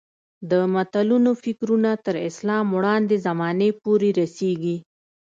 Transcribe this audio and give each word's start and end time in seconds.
د 0.51 0.53
متلونو 0.73 1.31
فکرونه 1.43 1.91
تر 2.05 2.15
اسلام 2.29 2.65
وړاندې 2.77 3.15
زمانې 3.27 3.69
پورې 3.83 4.09
رسېږي 4.21 4.77